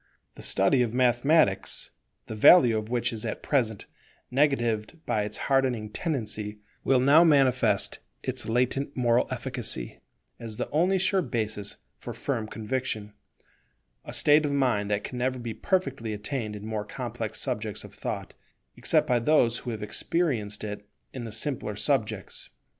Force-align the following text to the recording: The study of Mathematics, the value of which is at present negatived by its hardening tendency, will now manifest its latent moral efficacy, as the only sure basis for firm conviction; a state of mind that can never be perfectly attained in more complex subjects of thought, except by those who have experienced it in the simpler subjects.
The 0.33 0.41
study 0.41 0.81
of 0.81 0.95
Mathematics, 0.95 1.91
the 2.25 2.33
value 2.33 2.75
of 2.75 2.89
which 2.89 3.13
is 3.13 3.23
at 3.23 3.43
present 3.43 3.85
negatived 4.31 4.97
by 5.05 5.25
its 5.25 5.37
hardening 5.45 5.91
tendency, 5.91 6.57
will 6.83 6.99
now 6.99 7.23
manifest 7.23 7.99
its 8.23 8.49
latent 8.49 8.97
moral 8.97 9.27
efficacy, 9.29 9.99
as 10.39 10.57
the 10.57 10.67
only 10.71 10.97
sure 10.97 11.21
basis 11.21 11.75
for 11.99 12.13
firm 12.13 12.47
conviction; 12.47 13.13
a 14.03 14.11
state 14.11 14.43
of 14.43 14.51
mind 14.51 14.89
that 14.89 15.03
can 15.03 15.19
never 15.19 15.37
be 15.37 15.53
perfectly 15.53 16.13
attained 16.13 16.55
in 16.55 16.65
more 16.65 16.83
complex 16.83 17.39
subjects 17.39 17.83
of 17.83 17.93
thought, 17.93 18.33
except 18.75 19.05
by 19.05 19.19
those 19.19 19.59
who 19.59 19.69
have 19.69 19.83
experienced 19.83 20.63
it 20.63 20.89
in 21.13 21.25
the 21.25 21.31
simpler 21.31 21.75
subjects. 21.75 22.49